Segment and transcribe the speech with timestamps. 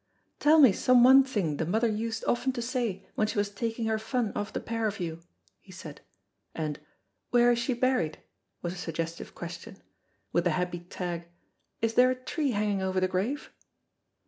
[0.39, 3.85] "Tell me some one thing the mother used often to say when she was taking
[3.85, 5.19] her fun off the pair of you,"
[5.59, 6.01] he said,
[6.55, 6.79] and
[7.29, 8.17] "Where is she buried?"
[8.63, 9.77] was a suggestive question,
[10.31, 11.27] with the happy tag,
[11.83, 13.51] "Is there a tree hanging over the grave?"